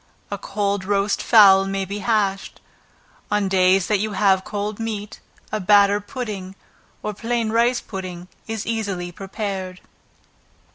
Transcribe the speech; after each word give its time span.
A 0.31 0.37
cold 0.39 0.83
roast 0.83 1.21
fowl 1.21 1.65
may 1.65 1.85
be 1.85 1.99
hashed. 1.99 2.59
On 3.29 3.47
days 3.47 3.85
that 3.85 3.99
you 3.99 4.13
have 4.13 4.43
cold 4.43 4.79
meat, 4.79 5.19
a 5.51 5.59
batter 5.59 5.99
pudding, 6.01 6.55
or 7.03 7.13
plain 7.13 7.51
rice 7.51 7.81
pudding, 7.81 8.27
is 8.47 8.65
easily 8.65 9.11
prepared. 9.11 9.79